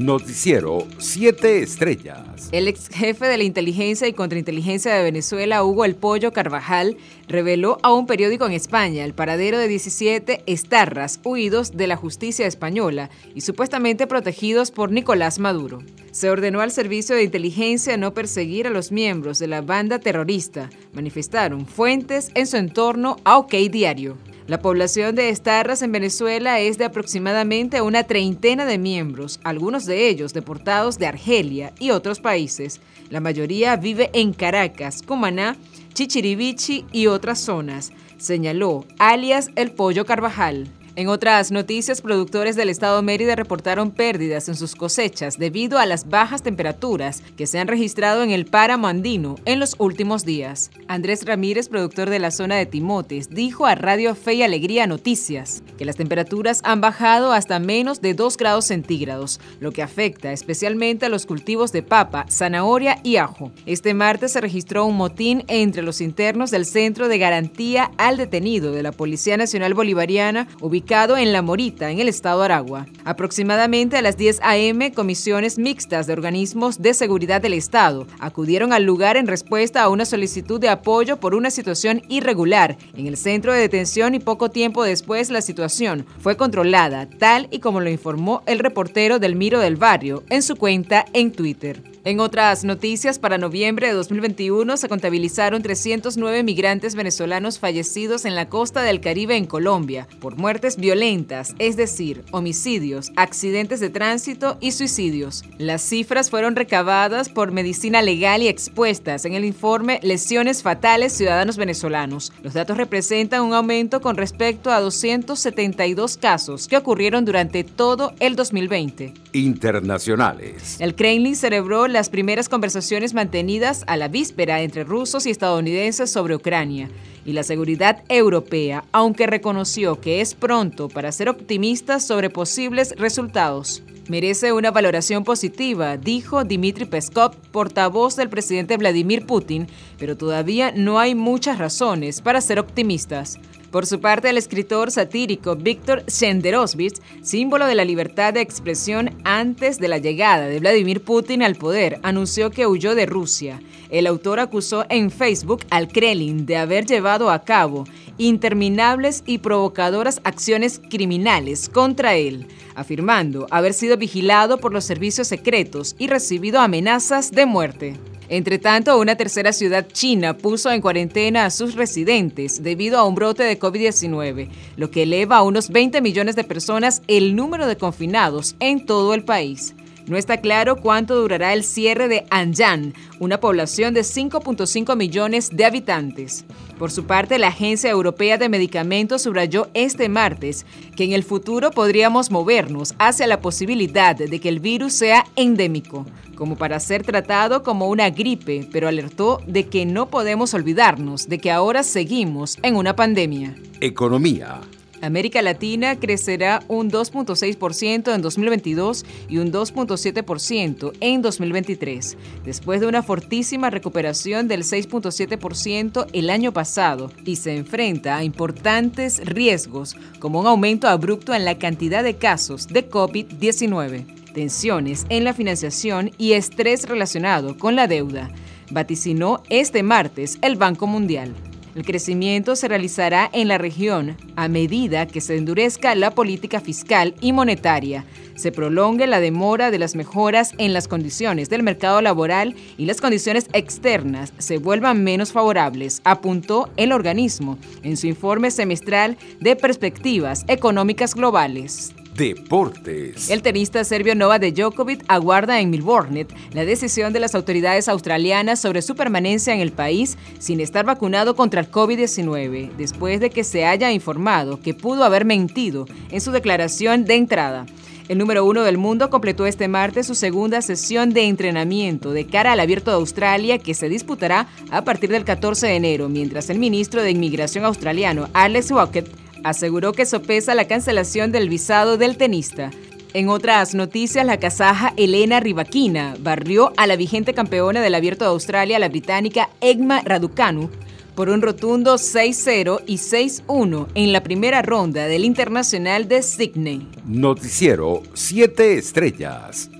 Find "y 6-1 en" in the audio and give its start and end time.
292.86-294.12